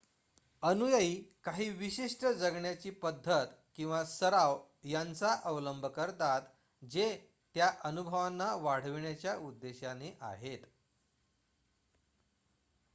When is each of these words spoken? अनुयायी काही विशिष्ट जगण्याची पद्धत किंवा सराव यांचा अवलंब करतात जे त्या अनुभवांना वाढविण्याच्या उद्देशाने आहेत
अनुयायी 0.63 1.15
काही 1.43 1.69
विशिष्ट 1.71 2.25
जगण्याची 2.37 2.89
पद्धत 3.01 3.51
किंवा 3.75 4.03
सराव 4.05 4.57
यांचा 4.83 5.33
अवलंब 5.43 5.85
करतात 5.89 6.49
जे 6.81 7.05
त्या 7.55 7.71
अनुभवांना 7.83 8.53
वाढविण्याच्या 8.61 9.35
उद्देशाने 9.41 10.11
आहेत 10.21 10.65